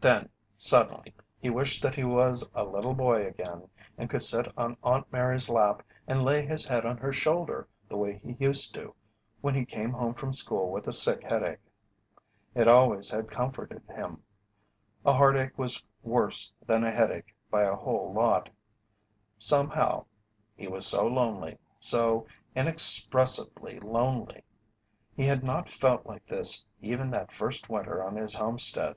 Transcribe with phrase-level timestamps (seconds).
[0.00, 4.76] Then, suddenly, he wished that he was a little boy again and could sit on
[4.84, 8.94] Aunt Mary's lap and lay his head on her shoulder the way he used to
[9.40, 11.58] when he came home from school with a sick headache.
[12.54, 14.22] It always had comforted him.
[15.04, 18.50] A heartache was worse than a headache by a whole lot.
[19.36, 20.04] Somehow
[20.54, 22.24] he was so lonely so
[22.54, 24.44] inexpressibly lonely.
[25.16, 28.94] He had not felt like this even that first winter on his homestead.